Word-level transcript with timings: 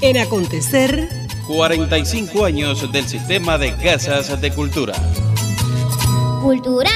En 0.00 0.16
acontecer, 0.16 1.08
45 1.48 2.44
años 2.44 2.92
del 2.92 3.04
sistema 3.08 3.58
de 3.58 3.74
casas 3.74 4.40
de 4.40 4.52
cultura. 4.52 4.94
Cultura, 6.40 6.90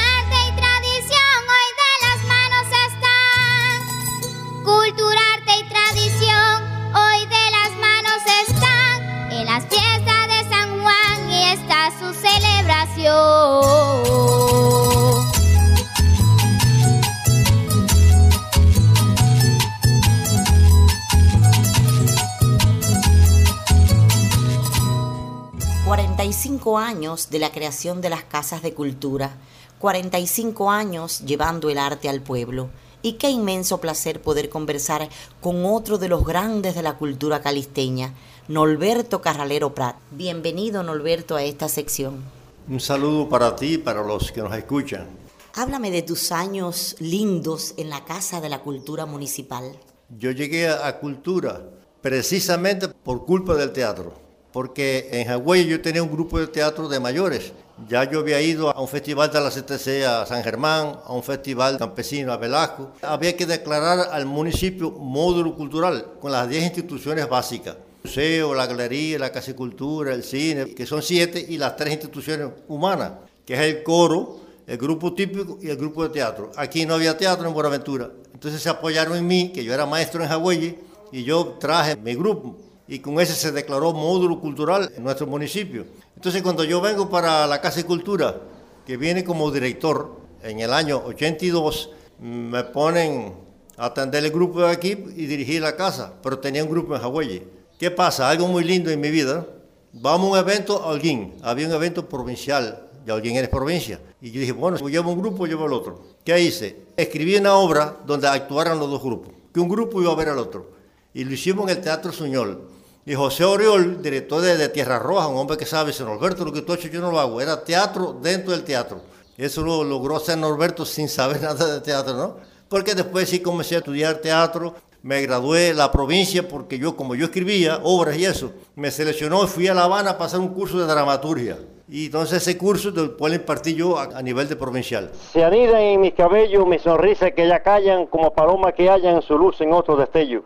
45 26.32 26.78
años 26.78 27.28
de 27.28 27.38
la 27.38 27.52
creación 27.52 28.00
de 28.00 28.08
las 28.08 28.24
casas 28.24 28.62
de 28.62 28.72
cultura, 28.72 29.36
45 29.80 30.70
años 30.70 31.20
llevando 31.26 31.68
el 31.68 31.76
arte 31.76 32.08
al 32.08 32.22
pueblo. 32.22 32.70
Y 33.02 33.14
qué 33.14 33.28
inmenso 33.28 33.82
placer 33.82 34.22
poder 34.22 34.48
conversar 34.48 35.10
con 35.42 35.66
otro 35.66 35.98
de 35.98 36.08
los 36.08 36.24
grandes 36.24 36.74
de 36.74 36.80
la 36.80 36.94
cultura 36.94 37.42
calisteña, 37.42 38.14
Norberto 38.48 39.20
Carralero 39.20 39.74
Prat. 39.74 39.96
Bienvenido, 40.10 40.82
Norberto, 40.82 41.36
a 41.36 41.42
esta 41.42 41.68
sección. 41.68 42.24
Un 42.66 42.80
saludo 42.80 43.28
para 43.28 43.54
ti 43.54 43.74
y 43.74 43.78
para 43.78 44.02
los 44.02 44.32
que 44.32 44.40
nos 44.40 44.56
escuchan. 44.56 45.08
Háblame 45.54 45.90
de 45.90 46.00
tus 46.00 46.32
años 46.32 46.96
lindos 46.98 47.74
en 47.76 47.90
la 47.90 48.06
Casa 48.06 48.40
de 48.40 48.48
la 48.48 48.62
Cultura 48.62 49.04
Municipal. 49.04 49.78
Yo 50.08 50.30
llegué 50.30 50.70
a 50.70 50.98
cultura 50.98 51.62
precisamente 52.00 52.88
por 52.88 53.26
culpa 53.26 53.54
del 53.54 53.74
teatro 53.74 54.22
porque 54.52 55.08
en 55.12 55.26
Hawái 55.26 55.66
yo 55.66 55.80
tenía 55.80 56.02
un 56.02 56.10
grupo 56.10 56.38
de 56.38 56.46
teatro 56.46 56.88
de 56.88 57.00
mayores. 57.00 57.52
Ya 57.88 58.08
yo 58.08 58.20
había 58.20 58.40
ido 58.40 58.70
a 58.70 58.80
un 58.80 58.86
festival 58.86 59.32
de 59.32 59.40
la 59.40 59.50
CTC 59.50 60.04
a 60.06 60.26
San 60.26 60.44
Germán, 60.44 60.98
a 61.04 61.12
un 61.12 61.22
festival 61.22 61.78
campesino 61.78 62.32
a 62.32 62.36
Velasco. 62.36 62.92
Había 63.00 63.36
que 63.36 63.46
declarar 63.46 64.10
al 64.12 64.26
municipio 64.26 64.90
módulo 64.90 65.54
cultural 65.54 66.06
con 66.20 66.30
las 66.30 66.48
10 66.48 66.64
instituciones 66.64 67.28
básicas. 67.28 67.76
El 68.04 68.10
museo, 68.10 68.54
la 68.54 68.66
galería, 68.66 69.18
la 69.18 69.32
casicultura, 69.32 70.12
el 70.12 70.22
cine, 70.22 70.74
que 70.74 70.86
son 70.86 71.02
siete, 71.02 71.44
y 71.48 71.56
las 71.56 71.76
tres 71.76 71.92
instituciones 71.92 72.48
humanas, 72.68 73.12
que 73.46 73.54
es 73.54 73.60
el 73.60 73.82
coro, 73.82 74.40
el 74.66 74.76
grupo 74.76 75.14
típico 75.14 75.58
y 75.62 75.68
el 75.68 75.76
grupo 75.76 76.02
de 76.02 76.10
teatro. 76.10 76.50
Aquí 76.56 76.84
no 76.84 76.94
había 76.94 77.16
teatro 77.16 77.46
en 77.48 77.54
Buenaventura. 77.54 78.10
Entonces 78.34 78.60
se 78.60 78.68
apoyaron 78.68 79.16
en 79.16 79.26
mí, 79.26 79.52
que 79.52 79.64
yo 79.64 79.72
era 79.72 79.86
maestro 79.86 80.22
en 80.22 80.28
Hawái, 80.28 80.78
y 81.12 81.24
yo 81.24 81.56
traje 81.60 81.96
mi 81.96 82.14
grupo 82.14 82.56
y 82.92 82.98
con 82.98 83.18
ese 83.18 83.32
se 83.32 83.52
declaró 83.52 83.94
módulo 83.94 84.38
cultural 84.38 84.92
en 84.94 85.02
nuestro 85.02 85.26
municipio. 85.26 85.86
Entonces 86.14 86.42
cuando 86.42 86.62
yo 86.62 86.78
vengo 86.82 87.08
para 87.08 87.46
la 87.46 87.58
Casa 87.58 87.76
de 87.76 87.86
Cultura, 87.86 88.38
que 88.86 88.98
viene 88.98 89.24
como 89.24 89.50
director 89.50 90.20
en 90.42 90.60
el 90.60 90.74
año 90.74 91.02
82, 91.06 91.88
me 92.20 92.64
ponen 92.64 93.32
a 93.78 93.86
atender 93.86 94.22
el 94.26 94.30
grupo 94.30 94.60
de 94.60 94.70
aquí 94.70 94.90
y 94.90 95.24
dirigir 95.24 95.62
la 95.62 95.74
casa, 95.74 96.12
pero 96.22 96.38
tenía 96.38 96.62
un 96.62 96.68
grupo 96.68 96.94
en 96.94 97.00
Hawái. 97.00 97.42
¿Qué 97.78 97.90
pasa? 97.90 98.28
Algo 98.28 98.46
muy 98.46 98.62
lindo 98.62 98.90
en 98.90 99.00
mi 99.00 99.10
vida. 99.10 99.46
Vamos 99.94 100.28
a 100.28 100.32
un 100.32 100.46
evento 100.50 100.82
a 100.82 100.88
Holguín, 100.88 101.32
había 101.40 101.68
un 101.68 101.72
evento 101.72 102.06
provincial, 102.06 102.90
y 103.06 103.10
Holguín 103.10 103.36
es 103.38 103.48
provincia. 103.48 104.00
Y 104.20 104.32
yo 104.32 104.40
dije, 104.40 104.52
bueno, 104.52 104.76
llevo 104.86 105.12
un 105.12 105.18
grupo, 105.18 105.46
llevo 105.46 105.64
el 105.64 105.72
otro. 105.72 106.02
¿Qué 106.22 106.38
hice? 106.38 106.76
Escribí 106.94 107.36
una 107.36 107.54
obra 107.54 107.96
donde 108.04 108.28
actuaran 108.28 108.78
los 108.78 108.90
dos 108.90 109.02
grupos, 109.02 109.32
que 109.50 109.60
un 109.60 109.70
grupo 109.70 110.02
iba 110.02 110.12
a 110.12 110.16
ver 110.16 110.28
al 110.28 110.38
otro. 110.38 110.72
Y 111.14 111.24
lo 111.24 111.32
hicimos 111.32 111.70
en 111.70 111.78
el 111.78 111.82
Teatro 111.82 112.12
Suñol. 112.12 112.81
Y 113.04 113.14
José 113.14 113.44
Oriol, 113.44 114.00
director 114.00 114.40
de, 114.40 114.68
Tierra 114.68 114.98
Roja, 114.98 115.26
un 115.26 115.36
hombre 115.36 115.56
que 115.56 115.66
sabe, 115.66 115.92
si 115.92 116.04
Norberto, 116.04 116.44
lo 116.44 116.52
que 116.52 116.62
tú 116.62 116.72
has 116.72 116.78
hecho 116.78 116.88
yo 116.88 117.00
no 117.00 117.10
lo 117.10 117.18
hago. 117.18 117.40
Era 117.40 117.64
teatro 117.64 118.16
dentro 118.22 118.52
del 118.52 118.62
teatro. 118.62 119.00
Eso 119.36 119.62
lo 119.62 119.82
logró 119.82 120.16
hacer 120.16 120.38
Norberto 120.38 120.84
sin 120.84 121.08
saber 121.08 121.40
nada 121.42 121.74
de 121.74 121.80
teatro, 121.80 122.14
¿no? 122.14 122.36
Porque 122.68 122.94
después 122.94 123.28
sí 123.28 123.40
comencé 123.40 123.74
a 123.74 123.78
estudiar 123.78 124.18
teatro, 124.18 124.74
me 125.02 125.20
gradué 125.20 125.70
en 125.70 125.78
la 125.78 125.90
provincia 125.90 126.46
porque 126.46 126.78
yo, 126.78 126.96
como 126.96 127.16
yo 127.16 127.24
escribía 127.24 127.80
obras 127.82 128.16
y 128.16 128.24
eso, 128.24 128.52
me 128.76 128.90
seleccionó 128.90 129.42
y 129.44 129.48
fui 129.48 129.66
a 129.66 129.74
La 129.74 129.84
Habana 129.84 130.10
a 130.10 130.18
pasar 130.18 130.38
un 130.38 130.54
curso 130.54 130.78
de 130.78 130.86
dramaturgia. 130.86 131.58
Y 131.88 132.06
entonces 132.06 132.40
ese 132.40 132.56
curso 132.56 132.92
después 132.92 133.32
lo 133.32 133.36
impartí 133.36 133.74
yo 133.74 133.98
a, 133.98 134.22
nivel 134.22 134.48
de 134.48 134.56
provincial. 134.56 135.10
Se 135.32 135.44
anidan 135.44 135.80
en 135.80 136.00
mis 136.00 136.14
cabellos 136.14 136.66
mis 136.66 136.80
sonrisas 136.82 137.32
que 137.32 137.46
ya 137.46 137.60
callan 137.62 138.06
como 138.06 138.32
palomas 138.32 138.72
que 138.74 138.88
hallan 138.88 139.20
su 139.22 139.36
luz 139.36 139.60
en 139.60 139.72
otro 139.72 139.96
destello. 139.96 140.44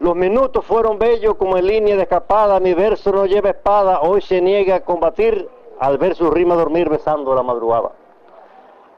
Los 0.00 0.16
minutos 0.16 0.64
fueron 0.64 0.98
bellos 0.98 1.36
como 1.36 1.56
en 1.56 1.66
línea 1.66 1.96
de 1.96 2.02
escapada, 2.02 2.58
mi 2.58 2.74
verso 2.74 3.12
no 3.12 3.26
lleva 3.26 3.50
espada, 3.50 4.00
hoy 4.00 4.20
se 4.20 4.40
niega 4.40 4.76
a 4.76 4.80
combatir 4.80 5.48
al 5.78 5.98
ver 5.98 6.14
su 6.16 6.30
rima 6.30 6.56
dormir 6.56 6.88
besando 6.88 7.34
la 7.34 7.42
madrugada. 7.42 7.92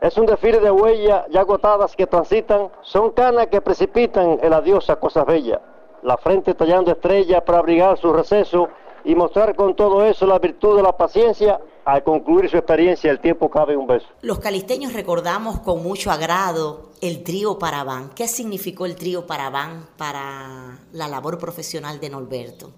Es 0.01 0.17
un 0.17 0.27
desfile 0.27 0.61
de 0.61 0.71
huellas 0.71 1.25
ya 1.29 1.41
agotadas 1.41 1.95
que 1.97 2.07
transitan, 2.07 2.71
son 2.81 3.11
canas 3.11 3.49
que 3.49 3.61
precipitan 3.61 4.39
el 4.43 4.53
adiós 4.53 4.89
a 4.89 4.97
cosas 4.97 5.27
bellas, 5.27 5.61
la 6.03 6.17
frente 6.17 6.55
tallando 6.55 6.91
estrellas 6.93 7.43
para 7.43 7.59
abrigar 7.59 7.99
su 7.99 8.13
receso 8.13 8.69
y 9.07 9.15
mostrar 9.15 9.55
con 9.55 9.77
todo 9.77 10.05
eso 10.05 10.27
la 10.27 10.41
virtud 10.41 10.77
de 10.77 10.83
la 10.83 10.97
paciencia 10.97 11.61
al 11.85 12.03
concluir 12.03 12.51
su 12.51 12.57
experiencia, 12.57 13.09
el 13.13 13.21
tiempo 13.21 13.49
cabe 13.49 13.77
un 13.77 13.87
beso. 13.87 14.07
Los 14.21 14.41
calisteños 14.41 14.93
recordamos 14.93 15.61
con 15.61 15.85
mucho 15.85 16.11
agrado 16.11 16.91
el 17.01 17.23
trío 17.23 17.61
Paraván. 17.61 18.11
¿Qué 18.17 18.27
significó 18.27 18.85
el 18.85 18.97
trío 18.97 19.25
Paraván 19.25 19.87
para 19.97 20.81
la 20.91 21.07
labor 21.07 21.39
profesional 21.39 22.01
de 22.01 22.11
Norberto? 22.11 22.73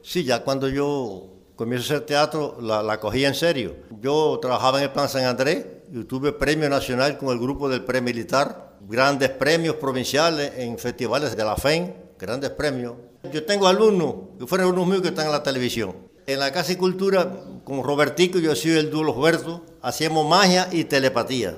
Sí, 0.00 0.24
ya 0.24 0.42
cuando 0.42 0.70
yo 0.70 1.24
comienzo 1.56 1.92
a 1.92 1.96
hacer 1.96 2.06
teatro, 2.06 2.56
la, 2.58 2.82
la 2.82 2.98
cogí 2.98 3.26
en 3.26 3.34
serio. 3.34 3.76
Yo 4.00 4.38
trabajaba 4.40 4.78
en 4.78 4.84
el 4.84 4.90
Plan 4.92 5.10
San 5.10 5.24
Andrés 5.24 5.66
y 5.92 6.04
tuve 6.04 6.32
premio 6.32 6.70
nacional 6.70 7.18
con 7.18 7.28
el 7.28 7.38
grupo 7.38 7.68
del 7.68 7.84
pre-militar, 7.84 8.78
grandes 8.88 9.28
premios 9.28 9.74
provinciales 9.74 10.52
en 10.56 10.78
festivales 10.78 11.36
de 11.36 11.44
la 11.44 11.56
FEN, 11.56 11.94
grandes 12.18 12.48
premios. 12.48 12.94
Yo 13.32 13.44
tengo 13.44 13.66
alumnos 13.66 14.14
que 14.38 14.46
fueron 14.46 14.68
alumnos 14.68 14.88
míos 14.88 15.02
que 15.02 15.08
están 15.08 15.26
en 15.26 15.32
la 15.32 15.42
televisión. 15.42 15.94
En 16.26 16.40
la 16.40 16.52
Casa 16.52 16.72
y 16.72 16.76
Cultura, 16.76 17.30
con 17.64 17.84
Robertico, 17.84 18.38
yo 18.38 18.54
soy 18.56 18.72
el 18.72 18.90
dúo 18.90 19.04
Roberto, 19.04 19.62
hacíamos 19.80 20.28
magia 20.28 20.68
y 20.72 20.84
telepatía, 20.84 21.56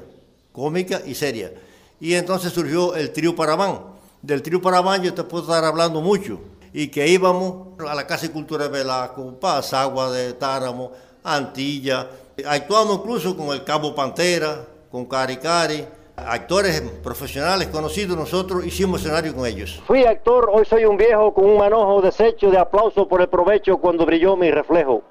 cómica 0.52 1.00
y 1.06 1.14
seria. 1.14 1.52
Y 2.00 2.14
entonces 2.14 2.52
surgió 2.52 2.94
el 2.94 3.12
trío 3.12 3.34
Paramán. 3.34 3.80
Del 4.20 4.42
trío 4.42 4.60
Paramán 4.60 5.02
yo 5.02 5.14
te 5.14 5.24
puedo 5.24 5.44
estar 5.44 5.64
hablando 5.64 6.00
mucho. 6.00 6.38
Y 6.72 6.88
que 6.88 7.08
íbamos 7.08 7.80
a 7.88 7.94
la 7.94 8.06
Casa 8.06 8.26
y 8.26 8.28
Cultura 8.28 8.64
de 8.64 8.70
Velasco, 8.70 9.38
Pasagua 9.40 10.10
de 10.12 10.34
Táramo, 10.34 10.92
Antilla. 11.24 12.10
Actuamos 12.46 12.98
incluso 12.98 13.36
con 13.36 13.48
el 13.48 13.64
Cabo 13.64 13.94
Pantera, 13.94 14.66
con 14.90 15.06
Cari 15.06 15.38
Cari, 15.38 15.84
actores 16.26 16.80
profesionales 17.02 17.68
conocidos, 17.68 18.16
nosotros 18.16 18.64
hicimos 18.66 19.00
escenario 19.00 19.34
con 19.34 19.46
ellos. 19.46 19.82
Fui 19.86 20.04
actor, 20.04 20.50
hoy 20.52 20.64
soy 20.64 20.84
un 20.84 20.96
viejo 20.96 21.32
con 21.32 21.44
un 21.44 21.58
manojo 21.58 22.02
deshecho 22.02 22.50
de 22.50 22.58
aplauso 22.58 23.06
por 23.06 23.20
el 23.20 23.28
provecho 23.28 23.78
cuando 23.78 24.04
brilló 24.04 24.36
mi 24.36 24.50
reflejo. 24.50 25.02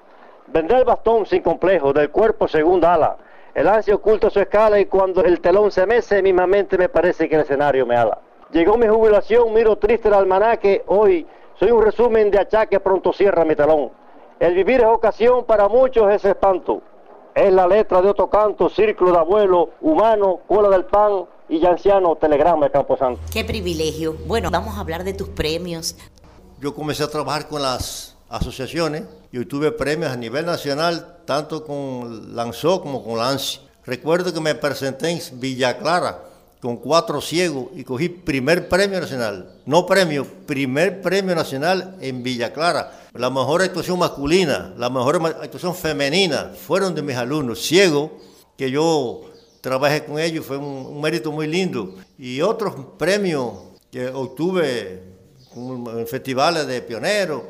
Vendré 0.48 0.78
el 0.78 0.84
bastón 0.84 1.26
sin 1.26 1.42
complejo, 1.42 1.92
del 1.92 2.10
cuerpo 2.10 2.48
segunda 2.48 2.94
ala. 2.94 3.16
El 3.54 3.68
ansia 3.68 3.94
oculta 3.94 4.30
su 4.30 4.40
escala 4.40 4.78
y 4.78 4.86
cuando 4.86 5.22
el 5.22 5.40
telón 5.40 5.70
se 5.70 5.84
mece, 5.86 6.22
mismamente 6.22 6.78
me 6.78 6.88
parece 6.88 7.28
que 7.28 7.34
el 7.34 7.40
escenario 7.42 7.84
me 7.86 7.96
ala. 7.96 8.18
Llegó 8.52 8.76
mi 8.76 8.86
jubilación, 8.86 9.52
miro 9.52 9.76
triste 9.76 10.08
el 10.08 10.14
almanaque, 10.14 10.84
hoy 10.86 11.26
soy 11.58 11.70
un 11.70 11.82
resumen 11.82 12.30
de 12.30 12.38
achaque, 12.38 12.80
pronto 12.80 13.12
cierra 13.12 13.44
mi 13.44 13.56
telón. 13.56 13.90
El 14.38 14.54
vivir 14.54 14.80
es 14.80 14.86
ocasión, 14.86 15.44
para 15.44 15.68
muchos 15.68 16.12
es 16.12 16.24
espanto. 16.24 16.80
Es 17.38 17.52
la 17.52 17.68
letra 17.68 18.02
de 18.02 18.08
otro 18.08 18.28
canto, 18.28 18.68
círculo 18.68 19.12
de 19.12 19.18
abuelo, 19.18 19.70
humano, 19.80 20.40
cola 20.48 20.68
del 20.70 20.86
pan 20.86 21.24
y 21.48 21.60
ya 21.60 21.70
anciano, 21.70 22.16
telegrama 22.16 22.66
de 22.66 22.72
Camposanto. 22.72 23.20
Qué 23.32 23.44
privilegio. 23.44 24.16
Bueno, 24.26 24.50
vamos 24.50 24.76
a 24.76 24.80
hablar 24.80 25.04
de 25.04 25.12
tus 25.12 25.28
premios. 25.28 25.94
Yo 26.60 26.74
comencé 26.74 27.04
a 27.04 27.08
trabajar 27.08 27.46
con 27.46 27.62
las 27.62 28.16
asociaciones 28.28 29.04
y 29.30 29.44
tuve 29.44 29.70
premios 29.70 30.10
a 30.10 30.16
nivel 30.16 30.46
nacional, 30.46 31.18
tanto 31.26 31.64
con 31.64 32.34
Lanzó 32.34 32.82
como 32.82 33.04
con 33.04 33.18
Lance. 33.18 33.60
Recuerdo 33.86 34.34
que 34.34 34.40
me 34.40 34.56
presenté 34.56 35.10
en 35.10 35.20
Villa 35.38 35.78
Clara, 35.78 36.18
con 36.60 36.76
cuatro 36.76 37.20
ciegos 37.20 37.66
y 37.76 37.84
cogí 37.84 38.08
primer 38.08 38.68
premio 38.68 38.98
nacional. 38.98 39.48
No 39.64 39.86
premio, 39.86 40.26
primer 40.44 41.00
premio 41.02 41.36
nacional 41.36 41.94
en 42.00 42.20
Villa 42.24 42.52
Clara. 42.52 42.90
La 43.18 43.30
mejor 43.30 43.62
actuación 43.62 43.98
masculina, 43.98 44.72
la 44.78 44.88
mejor 44.88 45.20
actuación 45.42 45.74
femenina 45.74 46.52
fueron 46.56 46.94
de 46.94 47.02
mis 47.02 47.16
alumnos 47.16 47.60
ciegos, 47.60 48.12
que 48.56 48.70
yo 48.70 49.22
trabajé 49.60 50.04
con 50.04 50.20
ellos, 50.20 50.46
fue 50.46 50.56
un, 50.56 51.00
mérito 51.00 51.32
muy 51.32 51.48
lindo. 51.48 51.96
Y 52.16 52.40
otros 52.40 52.74
premios 52.96 53.54
que 53.90 54.06
obtuve 54.06 55.02
en 55.56 56.06
festivales 56.06 56.68
de 56.68 56.80
pioneros, 56.80 57.42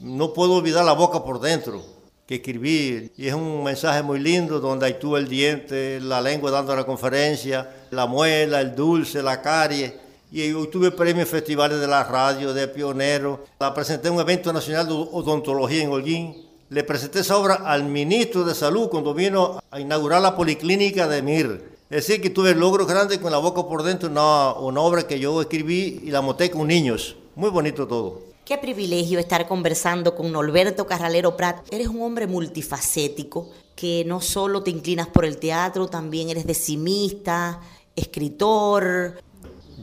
no 0.00 0.32
puedo 0.32 0.54
olvidar 0.54 0.84
la 0.84 0.94
boca 0.94 1.22
por 1.22 1.40
dentro 1.40 1.80
que 2.26 2.36
escribí 2.36 3.12
y 3.16 3.28
es 3.28 3.34
un 3.34 3.62
mensaje 3.62 4.02
muy 4.02 4.18
lindo 4.18 4.58
donde 4.58 4.86
actúa 4.86 5.20
el 5.20 5.28
diente, 5.28 6.00
la 6.00 6.20
lengua 6.20 6.50
dando 6.50 6.74
la 6.74 6.84
conferencia, 6.84 7.84
la 7.90 8.06
muela, 8.06 8.60
el 8.60 8.74
dulce, 8.74 9.22
la 9.22 9.40
carie. 9.40 10.03
Y 10.34 10.50
yo 10.50 10.68
tuve 10.68 10.90
premios 10.90 11.28
festivales 11.28 11.78
de 11.78 11.86
la 11.86 12.02
radio, 12.02 12.52
de 12.52 12.66
pionero. 12.66 13.44
La 13.60 13.72
presenté 13.72 14.08
en 14.08 14.14
un 14.14 14.20
evento 14.20 14.52
nacional 14.52 14.88
de 14.88 14.92
odontología 14.92 15.84
en 15.84 15.90
Holguín. 15.90 16.34
Le 16.70 16.82
presenté 16.82 17.20
esa 17.20 17.38
obra 17.38 17.54
al 17.64 17.84
ministro 17.84 18.42
de 18.42 18.52
Salud 18.52 18.88
cuando 18.88 19.14
vino 19.14 19.60
a 19.70 19.78
inaugurar 19.78 20.20
la 20.20 20.34
policlínica 20.34 21.06
de 21.06 21.22
Mir. 21.22 21.76
Es 21.88 22.08
decir, 22.08 22.20
que 22.20 22.30
tuve 22.30 22.52
logros 22.52 22.88
grandes 22.88 23.18
con 23.18 23.30
la 23.30 23.38
boca 23.38 23.62
por 23.62 23.84
dentro, 23.84 24.08
una, 24.08 24.54
una 24.54 24.80
obra 24.80 25.06
que 25.06 25.20
yo 25.20 25.40
escribí 25.40 26.00
y 26.02 26.10
la 26.10 26.20
monté 26.20 26.50
con 26.50 26.66
niños. 26.66 27.14
Muy 27.36 27.50
bonito 27.50 27.86
todo. 27.86 28.22
Qué 28.44 28.58
privilegio 28.58 29.20
estar 29.20 29.46
conversando 29.46 30.16
con 30.16 30.32
Norberto 30.32 30.84
Carralero 30.84 31.36
Prat. 31.36 31.64
Eres 31.70 31.86
un 31.86 32.02
hombre 32.02 32.26
multifacético 32.26 33.50
que 33.76 34.02
no 34.04 34.20
solo 34.20 34.64
te 34.64 34.72
inclinas 34.72 35.06
por 35.06 35.26
el 35.26 35.36
teatro, 35.36 35.86
también 35.86 36.28
eres 36.28 36.44
decimista, 36.44 37.60
escritor. 37.94 39.22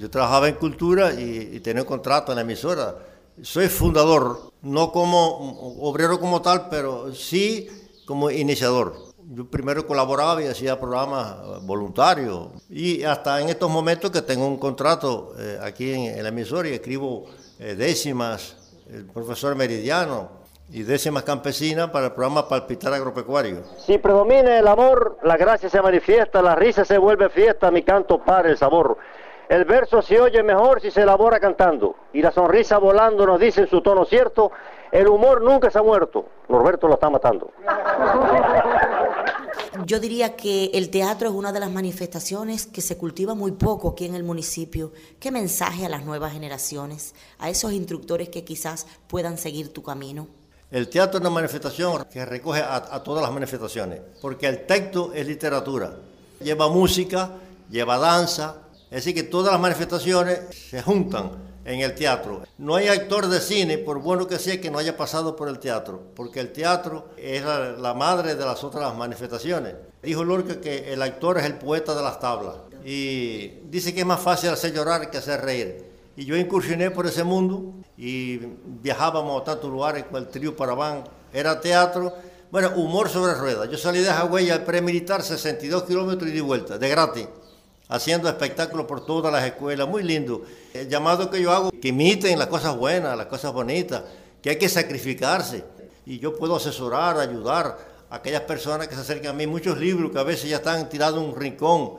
Yo 0.01 0.09
trabajaba 0.09 0.48
en 0.50 0.56
cultura 0.56 1.13
y, 1.13 1.59
tenía 1.59 1.83
un 1.83 1.88
contrato 1.88 2.31
en 2.31 2.38
la 2.38 2.42
emisora. 2.42 2.95
Soy 3.44 3.68
fundador, 3.68 4.51
no 4.63 4.92
como 4.92 5.77
obrero 5.80 6.19
como 6.19 6.42
tal, 6.42 6.69
pero 6.71 7.13
sí 7.13 7.69
como 8.07 8.31
iniciador. 8.31 8.95
Yo 9.30 9.45
primero 9.45 9.86
colaboraba 9.86 10.42
y 10.42 10.48
hacía 10.48 10.80
programas 10.80 11.62
voluntarios. 11.62 12.48
Y 12.68 13.03
hasta 13.03 13.42
en 13.42 13.50
estos 13.50 13.69
momentos 13.69 14.09
que 14.09 14.24
tengo 14.24 14.48
un 14.48 14.57
contrato 14.57 15.36
eh, 15.38 15.59
aquí 15.62 15.94
en, 15.94 16.24
la 16.24 16.30
emisora 16.30 16.68
y 16.68 16.74
escribo 16.74 17.27
eh, 17.59 17.75
décimas, 17.75 18.57
el 18.92 19.06
profesor 19.06 19.56
Meridiano 19.56 20.31
y 20.71 20.81
décimas 20.81 21.21
campesinas 21.21 21.92
para 21.92 22.07
el 22.07 22.13
programa 22.13 22.50
Palpitar 22.50 22.92
Agropecuario. 22.92 23.65
Si 23.86 24.00
predomina 24.00 24.57
el 24.57 24.68
amor, 24.68 25.19
la 25.21 25.38
gracia 25.38 25.69
se 25.69 25.80
manifiesta, 25.80 26.42
la 26.42 26.56
risa 26.56 26.86
se 26.86 26.98
vuelve 26.98 27.30
fiesta, 27.30 27.69
mi 27.69 27.83
canto 27.83 28.18
para 28.24 28.50
el 28.50 28.57
sabor. 28.57 28.98
El 29.51 29.65
verso 29.65 30.01
se 30.01 30.18
oye 30.18 30.42
mejor 30.44 30.80
si 30.80 30.92
se 30.92 31.01
elabora 31.01 31.38
cantando 31.38 31.98
y 32.13 32.21
la 32.21 32.31
sonrisa 32.31 32.77
volando 32.77 33.25
nos 33.25 33.38
dice 33.38 33.59
en 33.59 33.69
su 33.69 33.81
tono 33.81 34.06
cierto, 34.06 34.50
el 34.94 35.09
humor 35.09 35.42
nunca 35.42 35.69
se 35.69 35.77
ha 35.77 35.83
muerto, 35.83 36.25
Norberto 36.48 36.88
lo 36.88 36.94
está 36.94 37.09
matando. 37.09 37.51
Yo 39.86 40.00
diría 40.00 40.38
que 40.38 40.71
el 40.74 40.89
teatro 40.89 41.27
es 41.27 41.36
una 41.36 41.51
de 41.51 41.59
las 41.59 41.69
manifestaciones 41.69 42.65
que 42.65 42.80
se 42.80 42.98
cultiva 42.98 43.36
muy 43.36 43.51
poco 43.51 43.89
aquí 43.89 44.06
en 44.06 44.15
el 44.15 44.24
municipio. 44.24 44.94
¿Qué 45.19 45.31
mensaje 45.31 45.86
a 45.86 45.89
las 45.89 46.06
nuevas 46.06 46.31
generaciones, 46.31 47.13
a 47.38 47.50
esos 47.50 47.74
instructores 47.74 48.30
que 48.30 48.45
quizás 48.45 48.88
puedan 49.09 49.38
seguir 49.38 49.74
tu 49.74 49.83
camino? 49.83 50.30
El 50.71 50.88
teatro 50.88 51.18
es 51.18 51.21
una 51.25 51.30
manifestación 51.30 52.06
que 52.06 52.24
recoge 52.24 52.62
a, 52.62 53.03
todas 53.03 53.21
las 53.21 53.33
manifestaciones, 53.33 54.00
porque 54.21 54.48
el 54.48 54.65
texto 54.65 55.12
es 55.13 55.27
literatura. 55.27 55.94
Lleva 56.39 56.69
música, 56.69 57.31
lleva 57.69 57.98
danza, 57.98 58.71
es 58.92 59.06
decir, 59.06 59.16
que 59.16 59.24
todas 59.24 59.54
las 59.54 59.62
manifestaciones 59.62 60.42
se 60.54 60.82
juntan 60.82 61.32
en 61.64 61.80
el 61.80 61.96
teatro. 61.96 62.44
No 62.58 62.76
hay 62.76 62.90
actor 62.90 63.28
de 63.28 63.40
cine, 63.40 63.78
por 63.78 64.02
bueno 64.02 64.28
que 64.28 64.38
sea, 64.38 64.60
que 64.60 64.70
no 64.70 64.78
haya 64.78 64.98
pasado 64.98 65.34
por 65.38 65.48
el 65.48 65.60
teatro, 65.60 66.02
porque 66.14 66.42
el 66.42 66.52
teatro 66.52 67.08
es 67.16 67.42
la, 67.42 67.94
madre 67.94 68.36
de 68.36 68.44
las 68.44 68.66
otras 68.66 68.94
manifestaciones. 68.98 69.76
Dijo 70.04 70.26
Lorca 70.26 70.60
que 70.60 70.92
el 70.92 71.02
actor 71.02 71.38
es 71.38 71.46
el 71.46 71.56
poeta 71.56 71.96
de 71.96 72.02
las 72.02 72.20
tablas 72.20 72.56
y 72.84 73.48
dice 73.70 73.94
que 73.94 74.02
es 74.02 74.06
más 74.06 74.20
fácil 74.20 74.50
hacer 74.50 74.74
llorar 74.74 75.10
que 75.10 75.20
hacer 75.20 75.40
reír. 75.40 75.86
Y 76.18 76.26
yo 76.26 76.36
incursioné 76.36 76.92
por 76.92 77.06
ese 77.06 77.24
mundo 77.24 77.74
y 77.98 78.40
viajábamos 78.82 79.42
a 79.42 79.46
tantos 79.46 79.72
lugares 79.72 80.04
con 80.04 80.22
el 80.22 80.28
trío 80.28 80.54
Paraván, 80.54 81.06
era 81.32 81.62
teatro, 81.62 82.14
bueno, 82.52 82.72
humor 82.76 83.08
sobre 83.08 83.36
ruedas. 83.36 83.70
Yo 83.70 83.78
salí 83.78 84.00
de 84.00 84.12
Hawái 84.12 84.50
al 84.50 84.66
premilitar 84.66 85.24
62 85.24 85.84
kilómetros 85.84 86.30
y 86.30 86.34
de 86.34 86.42
vuelta, 86.42 86.78
de 86.78 86.90
gratis 86.90 87.28
haciendo 87.92 88.30
espectáculos 88.30 88.86
por 88.86 89.06
todas 89.06 89.32
las 89.32 89.44
escuelas, 89.44 89.88
muy 89.88 90.02
lindo. 90.02 90.44
El 90.74 90.88
llamado 90.88 91.30
que 91.30 91.42
yo 91.42 91.52
hago, 91.52 91.72
que 91.72 91.90
imiten 91.90 92.40
las 92.40 92.48
cosas 92.48 92.76
buenas, 92.78 93.18
las 93.18 93.28
cosas 93.28 93.52
bonitas, 93.52 94.04
que 94.42 94.52
hay 94.52 94.58
que 94.58 94.70
sacrificarse. 94.70 95.64
Y 96.06 96.18
yo 96.18 96.36
puedo 96.36 96.56
asesorar, 96.56 97.20
ayudar 97.20 97.78
a 98.10 98.16
aquellas 98.16 98.42
personas 98.44 98.88
que 98.88 98.96
se 98.96 99.02
acercan 99.02 99.32
a 99.32 99.34
mí. 99.34 99.46
Muchos 99.46 99.78
libros 99.78 100.10
que 100.12 100.20
a 100.20 100.24
veces 100.24 100.50
ya 100.50 100.56
están 100.56 100.88
tirados 100.90 101.22
en 101.22 101.30
un 101.30 101.36
rincón, 101.36 101.98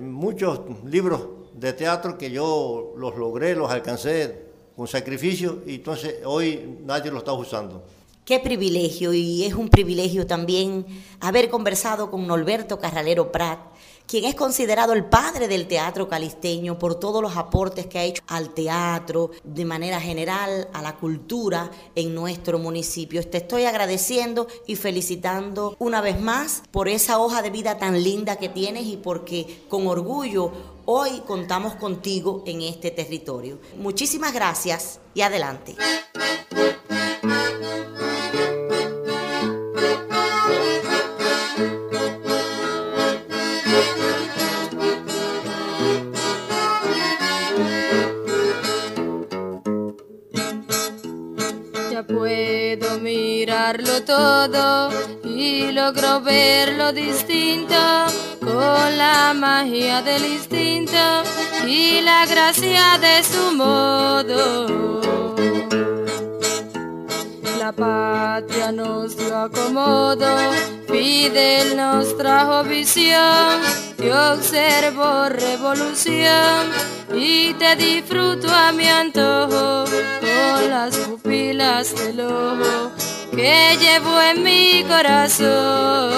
muchos 0.00 0.60
libros 0.84 1.22
de 1.52 1.72
teatro 1.72 2.16
que 2.16 2.30
yo 2.30 2.94
los 2.96 3.16
logré, 3.16 3.56
los 3.56 3.70
alcancé 3.70 4.46
con 4.76 4.86
sacrificio 4.86 5.62
y 5.66 5.74
entonces 5.74 6.16
hoy 6.24 6.78
nadie 6.84 7.10
lo 7.10 7.18
está 7.18 7.32
usando. 7.32 7.82
Qué 8.24 8.38
privilegio 8.38 9.12
y 9.12 9.42
es 9.44 9.54
un 9.54 9.68
privilegio 9.68 10.28
también 10.28 10.86
haber 11.18 11.50
conversado 11.50 12.08
con 12.12 12.24
Norberto 12.28 12.78
Carralero 12.78 13.32
Prat, 13.32 13.58
quien 14.06 14.24
es 14.24 14.34
considerado 14.34 14.92
el 14.92 15.04
padre 15.04 15.48
del 15.48 15.66
teatro 15.66 16.08
calisteño 16.08 16.78
por 16.78 16.94
todos 16.96 17.22
los 17.22 17.36
aportes 17.36 17.86
que 17.86 17.98
ha 17.98 18.04
hecho 18.04 18.22
al 18.26 18.50
teatro, 18.50 19.30
de 19.44 19.64
manera 19.64 20.00
general, 20.00 20.68
a 20.72 20.82
la 20.82 20.96
cultura 20.96 21.70
en 21.94 22.14
nuestro 22.14 22.58
municipio. 22.58 23.26
Te 23.26 23.38
estoy 23.38 23.64
agradeciendo 23.64 24.46
y 24.66 24.76
felicitando 24.76 25.76
una 25.78 26.00
vez 26.00 26.20
más 26.20 26.62
por 26.70 26.88
esa 26.88 27.18
hoja 27.18 27.42
de 27.42 27.50
vida 27.50 27.78
tan 27.78 28.02
linda 28.02 28.36
que 28.36 28.48
tienes 28.48 28.86
y 28.86 28.96
porque 28.96 29.64
con 29.68 29.86
orgullo 29.86 30.52
hoy 30.84 31.22
contamos 31.26 31.74
contigo 31.76 32.42
en 32.46 32.62
este 32.62 32.90
territorio. 32.90 33.58
Muchísimas 33.76 34.32
gracias 34.32 35.00
y 35.14 35.22
adelante. 35.22 35.76
Todo 53.80 54.90
y 55.24 55.72
logro 55.72 56.20
ver 56.20 56.74
lo 56.74 56.92
distinto 56.92 57.74
con 58.40 58.98
la 58.98 59.32
magia 59.34 60.02
del 60.02 60.24
instinto 60.26 60.98
y 61.66 62.02
la 62.02 62.26
gracia 62.26 62.98
de 62.98 63.22
su 63.22 63.56
modo. 63.56 65.32
La 67.58 67.72
patria 67.72 68.72
nos 68.72 69.16
dio 69.16 69.38
acomodo, 69.38 70.36
Fidel 70.88 71.76
nos 71.76 72.14
trajo 72.18 72.64
visión, 72.64 73.60
yo 73.98 74.34
observo 74.34 75.30
revolución 75.30 76.68
y 77.14 77.54
te 77.54 77.76
disfruto 77.76 78.48
a 78.52 78.72
mi 78.72 78.86
antojo 78.86 79.84
con 79.86 80.70
las 80.70 80.96
pupilas 80.98 81.94
del 81.94 82.20
ojo 82.20 82.91
que 83.34 83.76
llevo 83.80 84.20
en 84.20 84.42
mi 84.42 84.84
corazón. 84.84 86.12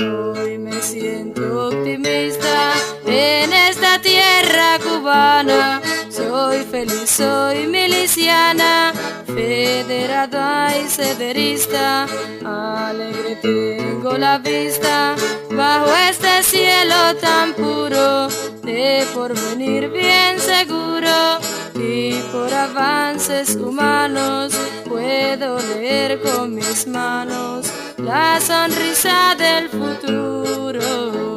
Hoy 0.00 0.58
me 0.58 0.82
siento 0.82 1.68
optimista 1.68 2.72
en 3.06 3.52
esta 3.52 4.00
tierra 4.00 4.78
cubana. 4.82 5.80
Soy 6.10 6.64
feliz, 6.64 7.08
soy 7.08 7.66
miliciana, 7.66 8.92
federada 9.26 10.76
y 10.76 10.88
cederista. 10.88 12.06
Alegre 12.44 13.36
tengo 13.36 14.18
la 14.18 14.38
vista 14.38 15.14
bajo 15.50 15.94
este 16.10 16.42
cielo 16.42 17.14
tan 17.20 17.54
puro, 17.54 18.28
de 18.62 19.06
porvenir 19.14 19.88
bien 19.90 20.40
seguro 20.40 21.38
y 21.78 22.12
por 22.32 22.52
avances 22.52 23.54
humanos 23.56 24.52
puedo 24.88 25.58
leer 25.60 26.20
con 26.20 26.54
mis 26.54 26.86
manos 26.86 27.66
la 27.98 28.40
sonrisa 28.40 29.34
del 29.36 29.68
futuro. 29.68 31.28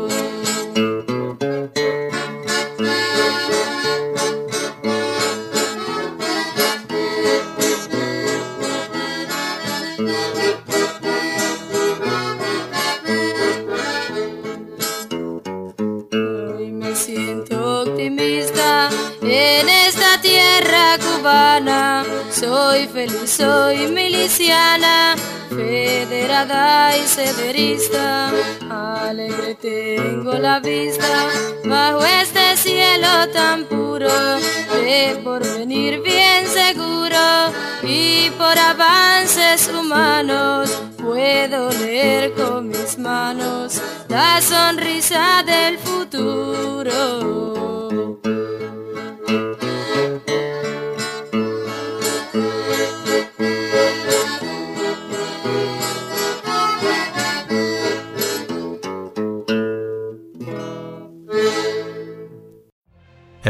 Soy 22.81 22.87
feliz, 22.87 23.29
soy 23.29 23.87
miliciana, 23.89 25.15
federada 25.49 26.97
y 26.97 27.01
sederista. 27.01 28.31
Alegre 28.71 29.53
tengo 29.53 30.33
la 30.33 30.59
vista 30.59 31.27
bajo 31.63 32.03
este 32.03 32.57
cielo 32.57 33.29
tan 33.31 33.65
puro 33.65 34.09
de 34.73 35.21
porvenir 35.23 36.01
bien 36.01 36.47
seguro 36.47 37.53
y 37.83 38.31
por 38.31 38.57
avances 38.57 39.67
humanos 39.67 40.75
puedo 40.97 41.69
leer 41.73 42.33
con 42.33 42.69
mis 42.69 42.97
manos 42.97 43.79
la 44.07 44.41
sonrisa 44.41 45.43
del 45.45 45.77
futuro. 45.77 47.41